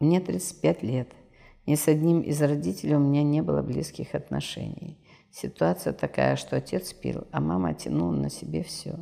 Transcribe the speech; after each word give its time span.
Мне 0.00 0.18
35 0.18 0.82
лет. 0.82 1.08
Ни 1.66 1.74
с 1.74 1.86
одним 1.86 2.22
из 2.22 2.40
родителей 2.40 2.96
у 2.96 3.00
меня 3.00 3.22
не 3.22 3.42
было 3.42 3.60
близких 3.60 4.14
отношений. 4.14 4.98
Ситуация 5.30 5.92
такая, 5.92 6.36
что 6.36 6.56
отец 6.56 6.94
пил, 6.94 7.26
а 7.30 7.40
мама 7.40 7.74
тянула 7.74 8.12
на 8.12 8.30
себе 8.30 8.62
все. 8.62 8.96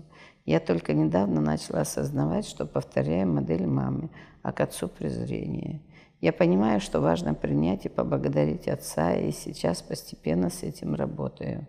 Я 0.44 0.58
только 0.58 0.94
недавно 0.94 1.40
начала 1.40 1.82
осознавать, 1.82 2.46
что 2.46 2.66
повторяю 2.66 3.28
модель 3.28 3.66
мамы, 3.66 4.10
а 4.42 4.52
к 4.52 4.60
отцу 4.60 4.88
презрение. 4.88 5.80
Я 6.20 6.32
понимаю, 6.32 6.80
что 6.80 7.00
важно 7.00 7.32
принять 7.32 7.86
и 7.86 7.88
поблагодарить 7.88 8.66
отца, 8.66 9.14
и 9.14 9.30
сейчас 9.30 9.82
постепенно 9.82 10.50
с 10.50 10.64
этим 10.64 10.96
работаю. 10.96 11.68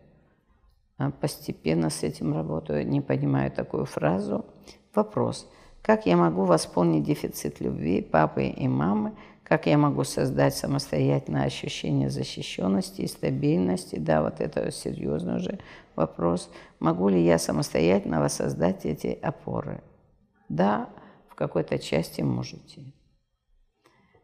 А 0.98 1.12
постепенно 1.12 1.92
с 1.92 2.02
этим 2.02 2.34
работаю, 2.34 2.88
не 2.88 3.00
понимаю 3.00 3.52
такую 3.52 3.86
фразу. 3.86 4.44
Вопрос. 4.96 5.48
Как 5.90 6.06
я 6.06 6.18
могу 6.18 6.46
восполнить 6.46 7.04
дефицит 7.04 7.62
любви 7.62 8.04
папы 8.04 8.46
и 8.46 8.68
мамы, 8.68 9.12
как 9.44 9.66
я 9.66 9.76
могу 9.76 10.04
создать 10.04 10.54
самостоятельное 10.56 11.46
ощущение 11.46 12.12
защищенности 12.12 13.02
и 13.02 13.08
стабильности? 13.08 13.96
Да, 13.96 14.22
вот 14.22 14.40
это 14.40 14.70
серьезный 14.72 15.38
уже 15.38 15.58
вопрос. 15.96 16.52
Могу 16.80 17.10
ли 17.10 17.20
я 17.26 17.40
самостоятельно 17.40 18.22
воссоздать 18.22 18.86
эти 18.86 19.18
опоры? 19.20 19.82
Да, 20.48 20.90
в 21.28 21.34
какой-то 21.34 21.80
части 21.80 22.22
можете. 22.22 22.84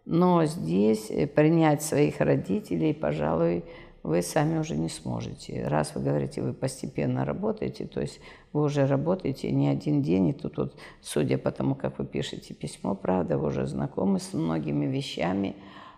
Но 0.05 0.45
здесь 0.45 1.07
принять 1.33 1.81
своих 1.81 2.19
родителей, 2.19 2.93
пожалуй, 2.93 3.65
вы 4.05 4.21
сами 4.21 4.59
уже 4.59 4.75
не 4.75 4.89
сможете. 4.89 5.67
Раз 5.67 5.95
вы 5.95 6.01
говорите, 6.01 6.41
вы 6.41 6.53
постепенно 6.53 7.25
работаете, 7.25 7.87
то 7.87 8.01
есть 8.01 8.19
вы 8.53 8.61
уже 8.61 8.85
работаете 8.85 9.51
не 9.51 9.67
один 9.67 10.03
день, 10.03 10.27
и 10.27 10.33
тут 10.33 10.57
вот, 10.57 10.75
судя 11.01 11.39
по 11.39 11.51
тому, 11.51 11.73
как 11.73 11.97
вы 11.97 12.05
пишете 12.05 12.53
письмо, 12.53 12.93
правда, 12.93 13.39
вы 13.39 13.47
уже 13.47 13.65
знакомы 13.65 14.19
с 14.19 14.33
многими 14.33 14.85
вещами, 14.85 15.55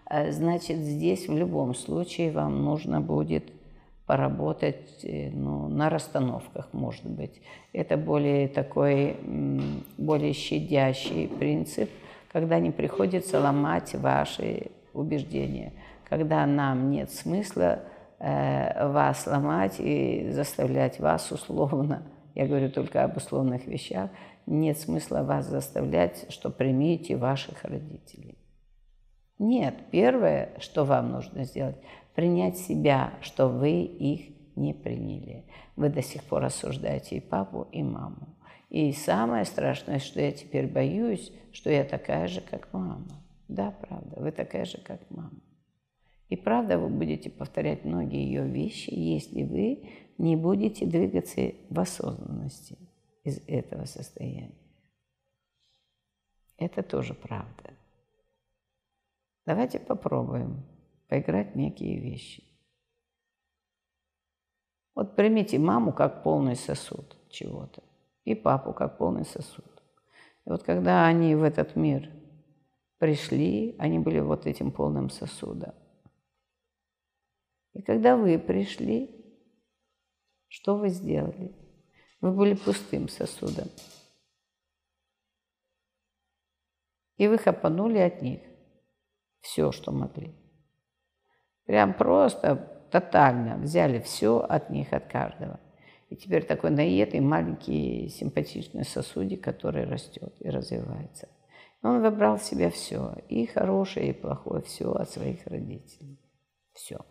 э, 0.10 0.32
значит, 0.32 0.78
здесь 0.78 1.28
в 1.28 1.36
любом 1.36 1.76
случае 1.76 2.32
вам 2.32 2.64
нужно 2.64 3.02
будет 3.02 3.52
поработать 4.06 5.04
э, 5.04 5.30
ну, 5.30 5.68
на 5.68 5.90
расстановках, 5.90 6.70
может 6.72 7.06
быть. 7.10 7.42
Это 7.74 7.98
более 7.98 8.48
такой, 8.48 9.18
более 9.98 10.32
щадящий 10.32 11.28
принцип, 11.28 11.90
когда 12.32 12.58
не 12.60 12.72
приходится 12.72 13.42
ломать 13.42 13.96
ваши 13.96 14.68
убеждения, 14.94 15.74
когда 16.10 16.46
нам 16.46 16.90
нет 16.90 17.12
смысла 17.12 17.82
вас 18.20 19.28
ломать 19.28 19.80
и 19.80 20.30
заставлять 20.32 21.00
вас 21.00 21.32
условно, 21.32 22.04
я 22.36 22.48
говорю 22.48 22.70
только 22.70 23.04
об 23.04 23.18
условных 23.18 23.66
вещах, 23.66 24.10
нет 24.46 24.80
смысла 24.80 25.24
вас 25.24 25.48
заставлять, 25.48 26.26
что 26.30 26.50
примите 26.50 27.16
ваших 27.18 27.64
родителей. 27.64 28.38
Нет, 29.40 29.76
первое, 29.92 30.54
что 30.60 30.84
вам 30.84 31.12
нужно 31.12 31.44
сделать, 31.44 31.78
принять 32.16 32.58
себя, 32.58 33.14
что 33.22 33.48
вы 33.48 33.82
их 33.82 34.36
не 34.56 34.74
приняли. 34.74 35.46
Вы 35.76 35.90
до 35.90 36.02
сих 36.02 36.24
пор 36.24 36.46
осуждаете 36.46 37.18
и 37.18 37.20
папу, 37.20 37.68
и 37.72 37.84
маму. 37.84 38.36
И 38.70 38.92
самое 38.94 39.46
страшное, 39.46 40.00
что 40.00 40.20
я 40.20 40.32
теперь 40.32 40.68
боюсь, 40.68 41.32
что 41.52 41.70
я 41.70 41.84
такая 41.84 42.28
же, 42.28 42.42
как 42.42 42.74
мама. 42.74 43.22
Да, 43.48 43.72
правда, 43.72 44.20
вы 44.20 44.32
такая 44.32 44.66
же, 44.66 44.80
как 44.80 45.00
мама. 45.10 45.37
И 46.30 46.36
правда 46.36 46.78
вы 46.78 46.90
будете 46.90 47.30
повторять 47.30 47.86
многие 47.86 48.26
ее 48.26 48.48
вещи, 48.48 48.90
если 48.90 49.44
вы 49.44 49.90
не 50.18 50.36
будете 50.36 50.86
двигаться 50.86 51.54
в 51.70 51.80
осознанности 51.80 52.78
из 53.24 53.40
этого 53.48 53.86
состояния. 53.86 54.56
Это 56.58 56.84
тоже 56.84 57.14
правда. 57.14 57.74
Давайте 59.46 59.80
попробуем 59.80 60.66
поиграть 61.08 61.54
в 61.54 61.58
некие 61.58 62.00
вещи. 62.00 62.44
Вот 64.96 65.16
примите 65.16 65.60
маму 65.60 65.94
как 65.94 66.24
полный 66.24 66.56
сосуд 66.56 67.16
чего-то 67.30 67.84
и 68.26 68.36
папу 68.36 68.74
как 68.74 68.98
полный 68.98 69.26
сосуд. 69.26 69.84
И 70.46 70.50
вот 70.50 70.64
когда 70.64 71.06
они 71.06 71.36
в 71.36 71.44
этот 71.44 71.76
мир 71.76 72.10
пришли, 72.98 73.76
они 73.78 74.00
были 74.00 74.20
вот 74.20 74.48
этим 74.48 74.72
полным 74.72 75.10
сосудом. 75.10 75.74
И 77.78 77.84
когда 77.84 78.18
вы 78.18 78.40
пришли, 78.40 79.24
что 80.48 80.78
вы 80.78 80.90
сделали? 80.90 81.56
Вы 82.22 82.32
были 82.32 82.56
пустым 82.56 83.08
сосудом. 83.08 83.68
И 87.18 87.28
вы 87.28 87.38
хапанули 87.38 88.00
от 88.00 88.24
них 88.24 88.42
все, 89.42 89.72
что 89.72 89.92
могли. 89.92 90.34
Прям 91.66 91.94
просто, 91.94 92.56
тотально 92.92 93.58
взяли 93.58 94.00
все 94.00 94.40
от 94.40 94.72
них, 94.72 94.92
от 94.92 95.06
каждого. 95.06 95.60
И 96.10 96.16
теперь 96.16 96.48
такой 96.48 96.72
наедый 96.72 97.20
маленький 97.20 98.10
симпатичный 98.10 98.86
сосудик, 98.86 99.44
который 99.44 99.86
растет 99.86 100.34
и 100.40 100.50
развивается. 100.50 101.30
Он 101.84 102.02
выбрал 102.02 102.38
в 102.38 102.44
себя 102.44 102.72
все, 102.72 103.14
и 103.30 103.46
хорошее, 103.46 104.10
и 104.10 104.14
плохое, 104.14 104.64
все 104.64 104.92
от 104.94 105.12
своих 105.12 105.46
родителей. 105.46 106.20
Все. 106.74 107.06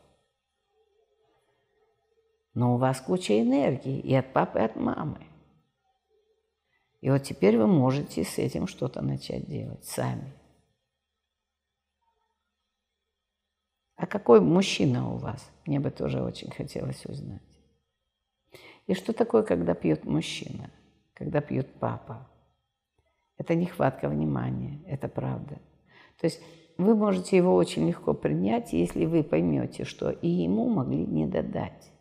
Но 2.56 2.74
у 2.74 2.78
вас 2.78 3.02
куча 3.02 3.38
энергии 3.38 4.00
и 4.00 4.14
от 4.14 4.32
папы, 4.32 4.60
и 4.60 4.62
от 4.62 4.76
мамы. 4.76 5.18
И 7.02 7.10
вот 7.10 7.22
теперь 7.22 7.58
вы 7.58 7.66
можете 7.66 8.24
с 8.24 8.38
этим 8.38 8.66
что-то 8.66 9.02
начать 9.02 9.46
делать 9.46 9.84
сами. 9.84 10.32
А 13.96 14.06
какой 14.06 14.40
мужчина 14.40 15.12
у 15.12 15.18
вас? 15.18 15.46
Мне 15.66 15.80
бы 15.80 15.90
тоже 15.90 16.22
очень 16.22 16.50
хотелось 16.50 17.04
узнать. 17.04 17.42
И 18.86 18.94
что 18.94 19.12
такое, 19.12 19.42
когда 19.42 19.74
пьет 19.74 20.06
мужчина, 20.06 20.70
когда 21.12 21.42
пьет 21.42 21.74
папа? 21.74 22.26
Это 23.36 23.54
нехватка 23.54 24.08
внимания, 24.08 24.82
это 24.86 25.08
правда. 25.08 25.60
То 26.18 26.24
есть 26.24 26.40
вы 26.78 26.94
можете 26.96 27.36
его 27.36 27.54
очень 27.54 27.86
легко 27.86 28.14
принять, 28.14 28.72
если 28.72 29.04
вы 29.04 29.22
поймете, 29.22 29.84
что 29.84 30.08
и 30.08 30.28
ему 30.28 30.70
могли 30.70 31.04
не 31.04 31.26
додать. 31.26 31.92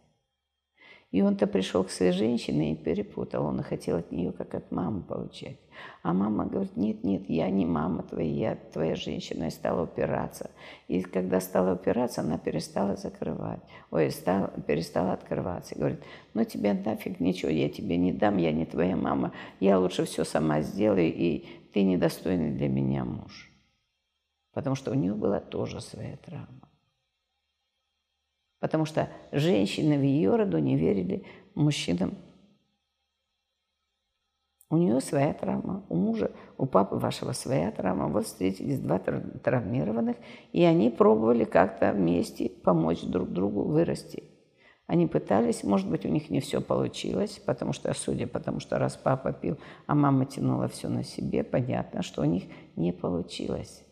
И 1.16 1.22
он-то 1.22 1.48
пришел 1.48 1.86
к 1.86 1.92
своей 1.92 2.12
женщине 2.12 2.74
и 2.74 2.76
перепутал. 2.76 3.46
Он 3.46 3.64
хотел 3.64 4.00
от 4.00 4.12
нее 4.12 4.34
как 4.34 4.54
от 4.54 4.70
мамы 4.70 5.02
получать. 5.02 5.58
А 6.04 6.12
мама 6.12 6.46
говорит, 6.46 6.76
нет, 6.76 7.06
нет, 7.06 7.30
я 7.30 7.50
не 7.50 7.66
мама 7.66 8.04
твоя, 8.04 8.50
я 8.50 8.56
твоя 8.74 8.98
женщина. 8.98 9.46
И 9.46 9.50
стала 9.50 9.84
упираться. 9.84 10.52
И 10.90 11.02
когда 11.04 11.40
стала 11.40 11.76
упираться, 11.76 12.20
она 12.20 12.38
перестала 12.38 12.98
закрывать. 12.98 13.62
Ой, 13.92 14.12
стала, 14.12 14.50
перестала 14.68 15.14
открываться. 15.14 15.74
И 15.74 15.78
говорит, 15.78 16.04
ну 16.34 16.44
тебе 16.44 16.74
нафиг 16.74 17.22
ничего, 17.22 17.50
я 17.50 17.70
тебе 17.70 17.96
не 17.96 18.12
дам, 18.12 18.36
я 18.36 18.52
не 18.52 18.66
твоя 18.66 18.98
мама. 18.98 19.32
Я 19.62 19.80
лучше 19.80 20.04
все 20.04 20.26
сама 20.26 20.60
сделаю, 20.64 21.14
и 21.16 21.46
ты 21.74 21.84
недостойный 21.84 22.52
для 22.52 22.68
меня 22.68 23.06
муж. 23.06 23.50
Потому 24.52 24.76
что 24.76 24.92
у 24.92 24.96
нее 24.96 25.14
была 25.14 25.40
тоже 25.40 25.80
своя 25.80 26.18
травма 26.18 26.68
потому 28.66 28.86
что 28.86 29.10
женщины 29.32 29.96
в 29.96 30.02
ее 30.02 30.36
роду 30.36 30.58
не 30.58 30.76
верили 30.76 31.24
мужчинам. 31.54 32.16
У 34.72 34.78
нее 34.78 35.00
своя 35.02 35.36
травма, 35.36 35.86
у 35.88 35.96
мужа, 35.96 36.32
у 36.58 36.66
папы 36.66 36.96
вашего 36.96 37.34
своя 37.34 37.70
травма. 37.70 38.08
Вот 38.08 38.26
встретились 38.26 38.80
два 38.80 38.98
травмированных, 38.98 40.18
и 40.52 40.64
они 40.64 40.90
пробовали 40.90 41.44
как-то 41.44 41.94
вместе 41.94 42.50
помочь 42.50 43.04
друг 43.04 43.30
другу 43.30 43.62
вырасти. 43.62 44.24
Они 44.88 45.06
пытались, 45.06 45.64
может 45.64 45.88
быть, 45.88 46.04
у 46.04 46.10
них 46.10 46.32
не 46.32 46.40
все 46.40 46.60
получилось, 46.60 47.40
потому 47.46 47.72
что, 47.72 47.94
судя 47.94 48.26
потому 48.26 48.60
что 48.60 48.80
раз 48.80 48.98
папа 48.98 49.32
пил, 49.32 49.60
а 49.86 49.94
мама 49.94 50.26
тянула 50.26 50.70
все 50.70 50.90
на 50.90 51.04
себе, 51.04 51.44
понятно, 51.44 52.02
что 52.02 52.24
у 52.24 52.26
них 52.26 52.46
не 52.76 52.92
получилось. 52.92 53.86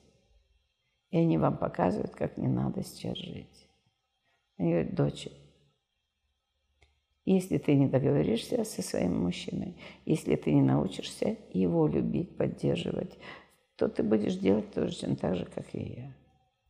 И 1.12 1.20
они 1.20 1.38
вам 1.38 1.58
показывают, 1.58 2.16
как 2.16 2.38
не 2.38 2.48
надо 2.48 2.82
сейчас 2.82 3.20
жить. 3.20 3.70
Она 4.64 4.72
говорит, 4.72 4.96
дочь, 4.96 5.28
если 7.26 7.58
ты 7.58 7.76
не 7.76 7.88
договоришься 7.88 8.64
со 8.64 8.82
своим 8.82 9.22
мужчиной, 9.22 9.76
если 10.06 10.38
ты 10.38 10.54
не 10.54 10.62
научишься 10.62 11.36
его 11.52 11.86
любить, 11.86 12.38
поддерживать, 12.38 13.18
то 13.76 13.90
ты 13.90 14.04
будешь 14.04 14.38
делать 14.38 14.72
точно 14.72 15.18
так 15.18 15.36
же, 15.36 15.46
как 15.54 15.66
и 15.76 15.82
я. 15.82 16.16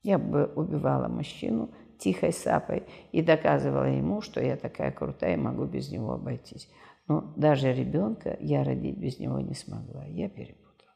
Я 0.01 0.17
бы 0.17 0.45
убивала 0.55 1.07
мужчину 1.07 1.69
тихой 1.99 2.33
сапой 2.33 2.81
и 3.11 3.21
доказывала 3.21 3.85
ему, 3.85 4.21
что 4.21 4.41
я 4.41 4.57
такая 4.57 4.91
крутая 4.91 5.35
и 5.35 5.39
могу 5.39 5.65
без 5.65 5.91
него 5.91 6.13
обойтись. 6.13 6.67
Но 7.07 7.31
даже 7.35 7.71
ребенка 7.71 8.35
я 8.39 8.63
родить 8.63 8.97
без 8.97 9.19
него 9.19 9.39
не 9.39 9.53
смогла. 9.53 10.03
Я 10.07 10.29
перепутала. 10.29 10.95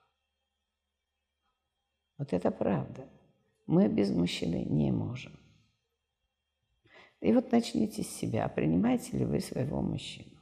Вот 2.18 2.34
это 2.34 2.50
правда. 2.50 3.06
Мы 3.68 3.88
без 3.88 4.10
мужчины 4.10 4.66
не 4.66 4.92
можем. 4.92 5.34
И 7.22 7.34
вот 7.34 7.52
начните 7.52 8.04
с 8.04 8.10
себя, 8.10 8.48
принимаете 8.48 9.18
ли 9.18 9.26
вы 9.26 9.40
своего 9.40 9.82
мужчину. 9.82 10.38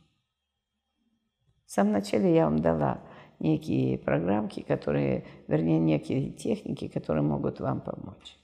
В 1.65 1.71
самом 1.71 1.93
начале 1.93 2.33
я 2.33 2.45
вам 2.45 2.59
дала 2.59 3.01
некие 3.39 3.97
программки, 3.97 4.61
которые, 4.61 5.25
вернее, 5.47 5.79
некие 5.79 6.31
техники, 6.31 6.87
которые 6.87 7.23
могут 7.23 7.59
вам 7.59 7.81
помочь. 7.81 8.37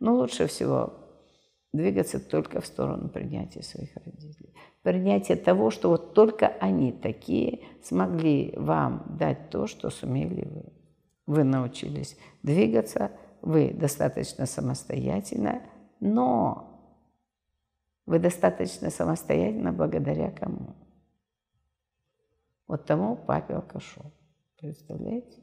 Но 0.00 0.14
лучше 0.14 0.46
всего 0.46 0.94
двигаться 1.72 2.18
только 2.20 2.60
в 2.60 2.66
сторону 2.66 3.08
принятия 3.08 3.62
своих 3.62 3.94
родителей. 3.96 4.54
Принятие 4.82 5.36
того, 5.36 5.70
что 5.70 5.90
вот 5.90 6.14
только 6.14 6.46
они 6.46 6.92
такие 6.92 7.60
смогли 7.82 8.54
вам 8.56 9.16
дать 9.18 9.50
то, 9.50 9.66
что 9.66 9.90
сумели 9.90 10.46
вы. 10.46 10.72
Вы 11.26 11.44
научились 11.44 12.16
двигаться, 12.42 13.12
вы 13.42 13.70
достаточно 13.70 14.46
самостоятельно, 14.46 15.62
но 16.00 16.67
вы 18.08 18.18
достаточно 18.18 18.88
самостоятельно 18.88 19.70
благодаря 19.70 20.30
кому? 20.30 20.74
Вот 22.66 22.86
тому 22.86 23.16
папе 23.16 23.54
алкашу. 23.54 24.00
Представляете? 24.58 25.42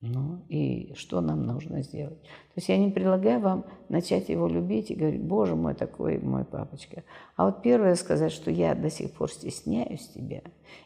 Ну 0.00 0.44
и 0.48 0.94
что 0.94 1.20
нам 1.20 1.44
нужно 1.44 1.82
сделать? 1.82 2.22
То 2.22 2.56
есть 2.56 2.68
я 2.68 2.78
не 2.78 2.92
предлагаю 2.92 3.40
вам 3.40 3.66
начать 3.88 4.28
его 4.28 4.46
любить 4.46 4.92
и 4.92 4.94
говорить, 4.94 5.24
боже 5.24 5.56
мой, 5.56 5.74
такой 5.74 6.18
мой 6.18 6.44
папочка. 6.44 7.02
А 7.34 7.46
вот 7.46 7.62
первое 7.62 7.96
сказать, 7.96 8.30
что 8.30 8.52
я 8.52 8.76
до 8.76 8.90
сих 8.90 9.12
пор 9.12 9.28
стесняюсь 9.28 10.08
тебя 10.10 10.42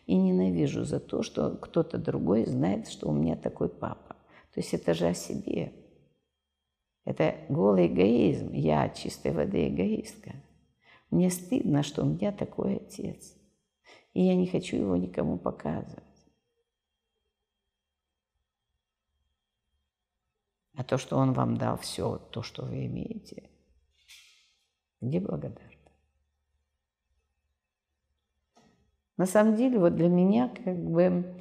и 0.06 0.17
ненавижу 0.17 0.85
за 0.85 0.99
то, 0.99 1.23
что 1.23 1.50
кто-то 1.56 1.99
другой 1.99 2.47
знает, 2.47 2.88
что 2.88 3.11
у 3.11 3.12
меня 3.12 3.37
такой 3.37 3.69
папа. 3.69 4.17
То 4.55 4.61
есть 4.61 4.73
это 4.73 4.94
же 4.94 5.08
о 5.08 5.14
себе. 5.14 5.75
Это 7.05 7.37
голый 7.49 7.87
эгоизм. 7.87 8.52
Я 8.52 8.88
чистой 8.91 9.32
воды 9.32 9.69
эгоистка. 9.69 10.35
Мне 11.11 11.31
стыдно, 11.31 11.82
что 11.82 12.02
у 12.02 12.06
меня 12.06 12.32
такой 12.32 12.76
отец. 12.76 13.35
И 14.12 14.23
я 14.23 14.35
не 14.35 14.47
хочу 14.47 14.76
его 14.76 14.97
никому 14.97 15.38
показывать. 15.38 16.05
А 20.75 20.85
то, 20.85 20.99
что 20.99 21.17
Он 21.17 21.32
вам 21.32 21.56
дал 21.56 21.76
все, 21.76 22.17
то, 22.17 22.43
что 22.43 22.64
вы 22.64 22.87
имеете, 22.87 23.50
где 25.00 25.20
благодарны? 25.20 25.70
На 29.19 29.26
самом 29.26 29.56
деле, 29.56 29.79
вот 29.79 29.97
для 29.97 30.08
меня, 30.08 30.49
как 30.49 30.82
бы, 30.82 31.37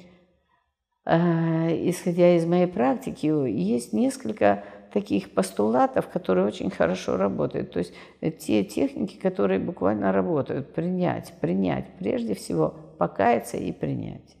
э, 1.06 1.88
исходя 1.88 2.36
из 2.36 2.44
моей 2.44 2.66
практики, 2.66 3.24
есть 3.26 3.94
несколько 3.94 4.62
таких 4.90 5.32
постулатов, 5.32 6.08
которые 6.08 6.46
очень 6.46 6.70
хорошо 6.70 7.16
работают. 7.16 7.72
То 7.72 7.78
есть 7.78 7.94
те 8.38 8.64
техники, 8.64 9.16
которые 9.16 9.58
буквально 9.60 10.12
работают. 10.12 10.74
Принять, 10.74 11.32
принять. 11.40 11.86
Прежде 11.98 12.34
всего, 12.34 12.74
покаяться 12.98 13.56
и 13.56 13.72
принять 13.72 14.36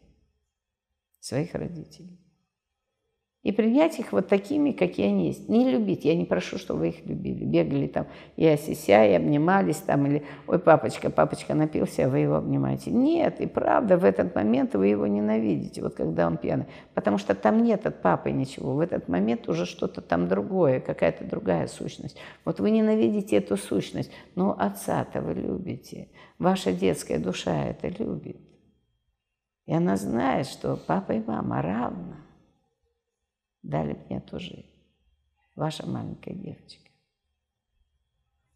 своих 1.20 1.54
родителей. 1.54 2.18
И 3.42 3.52
принять 3.52 3.98
их 3.98 4.12
вот 4.12 4.28
такими, 4.28 4.72
какие 4.72 5.06
они 5.06 5.28
есть. 5.28 5.48
Не 5.48 5.70
любить. 5.70 6.04
Я 6.04 6.14
не 6.14 6.26
прошу, 6.26 6.58
чтобы 6.58 6.80
вы 6.80 6.88
их 6.90 7.06
любили. 7.06 7.46
Бегали 7.46 7.86
там 7.86 8.06
и 8.36 8.46
осися, 8.46 9.02
и 9.06 9.14
обнимались 9.14 9.78
там. 9.78 10.06
Или, 10.06 10.24
ой, 10.46 10.58
папочка, 10.58 11.08
папочка 11.08 11.54
напился, 11.54 12.04
а 12.04 12.10
вы 12.10 12.18
его 12.18 12.34
обнимаете. 12.34 12.90
Нет, 12.90 13.40
и 13.40 13.46
правда, 13.46 13.96
в 13.96 14.04
этот 14.04 14.34
момент 14.34 14.74
вы 14.74 14.88
его 14.88 15.06
ненавидите, 15.06 15.80
вот 15.80 15.94
когда 15.94 16.26
он 16.26 16.36
пьяный. 16.36 16.66
Потому 16.92 17.16
что 17.16 17.34
там 17.34 17.62
нет 17.62 17.86
от 17.86 18.02
папы 18.02 18.30
ничего. 18.30 18.74
В 18.74 18.80
этот 18.80 19.08
момент 19.08 19.48
уже 19.48 19.64
что-то 19.64 20.02
там 20.02 20.28
другое, 20.28 20.80
какая-то 20.80 21.24
другая 21.24 21.66
сущность. 21.66 22.18
Вот 22.44 22.60
вы 22.60 22.70
ненавидите 22.70 23.36
эту 23.36 23.56
сущность. 23.56 24.12
Но 24.34 24.54
отца-то 24.58 25.22
вы 25.22 25.32
любите. 25.32 26.08
Ваша 26.38 26.72
детская 26.72 27.18
душа 27.18 27.68
это 27.68 27.88
любит. 27.88 28.36
И 29.64 29.72
она 29.72 29.96
знает, 29.96 30.46
что 30.46 30.76
папа 30.76 31.12
и 31.12 31.22
мама 31.26 31.62
равны 31.62 32.16
дали 33.62 33.98
мне 34.08 34.22
жизнь. 34.32 34.66
Ваша 35.56 35.86
маленькая 35.86 36.34
девочка. 36.34 36.90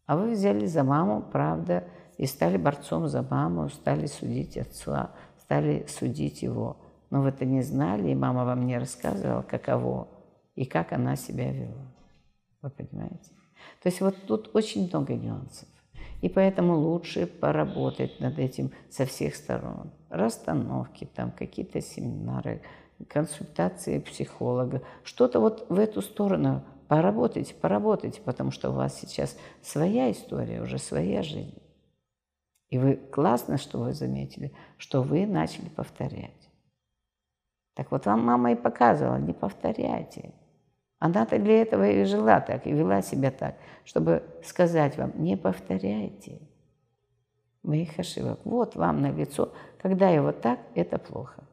А 0.05 0.17
вы 0.17 0.31
взяли 0.31 0.65
за 0.65 0.83
маму, 0.83 1.21
правда, 1.21 1.87
и 2.17 2.25
стали 2.25 2.57
борцом 2.57 3.07
за 3.07 3.23
маму, 3.23 3.69
стали 3.69 4.05
судить 4.05 4.57
отца, 4.57 5.11
стали 5.39 5.85
судить 5.87 6.41
его. 6.41 6.77
Но 7.09 7.21
вы 7.21 7.29
это 7.29 7.45
не 7.45 7.61
знали, 7.61 8.09
и 8.09 8.15
мама 8.15 8.45
вам 8.45 8.65
не 8.65 8.77
рассказывала, 8.77 9.41
каково 9.41 10.07
и 10.55 10.65
как 10.65 10.93
она 10.93 11.15
себя 11.15 11.51
вела. 11.51 11.85
Вы 12.61 12.69
понимаете? 12.69 13.31
То 13.81 13.89
есть 13.89 14.01
вот 14.01 14.15
тут 14.25 14.55
очень 14.55 14.87
много 14.87 15.13
нюансов. 15.13 15.67
И 16.21 16.29
поэтому 16.29 16.75
лучше 16.75 17.27
поработать 17.27 18.19
над 18.19 18.39
этим 18.39 18.71
со 18.89 19.05
всех 19.05 19.35
сторон. 19.35 19.91
Расстановки, 20.09 21.07
там 21.13 21.31
какие-то 21.31 21.81
семинары, 21.81 22.61
консультации 23.09 23.99
психолога, 23.99 24.81
что-то 25.03 25.39
вот 25.39 25.65
в 25.69 25.77
эту 25.77 26.01
сторону 26.01 26.63
поработайте, 26.87 27.53
поработайте, 27.53 28.21
потому 28.21 28.51
что 28.51 28.69
у 28.69 28.73
вас 28.73 28.99
сейчас 28.99 29.37
своя 29.61 30.11
история, 30.11 30.61
уже 30.61 30.77
своя 30.77 31.21
жизнь. 31.21 31.61
И 32.69 32.77
вы 32.77 32.95
классно, 32.95 33.57
что 33.57 33.79
вы 33.79 33.93
заметили, 33.93 34.53
что 34.77 35.01
вы 35.01 35.25
начали 35.25 35.69
повторять. 35.69 36.49
Так 37.75 37.91
вот 37.91 38.05
вам 38.05 38.25
мама 38.25 38.53
и 38.53 38.55
показывала, 38.55 39.17
не 39.17 39.33
повторяйте. 39.33 40.33
Она-то 40.99 41.37
для 41.39 41.61
этого 41.61 41.89
и 41.89 42.03
жила 42.05 42.39
так, 42.39 42.65
и 42.65 42.71
вела 42.71 43.01
себя 43.01 43.31
так, 43.31 43.55
чтобы 43.83 44.23
сказать 44.43 44.97
вам, 44.97 45.11
не 45.15 45.35
повторяйте 45.35 46.41
моих 47.63 47.99
ошибок. 47.99 48.39
Вот 48.45 48.75
вам 48.75 49.01
на 49.01 49.11
лицо, 49.11 49.53
когда 49.81 50.09
я 50.09 50.21
вот 50.21 50.41
так, 50.41 50.59
это 50.73 50.97
плохо. 50.97 51.43